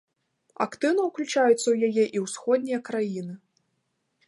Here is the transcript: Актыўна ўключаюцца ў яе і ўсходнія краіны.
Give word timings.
Актыўна 0.65 1.01
ўключаюцца 1.09 1.51
ў 1.73 1.77
яе 1.91 2.05
і 2.19 2.23
ўсходнія 2.25 2.79
краіны. 2.91 3.33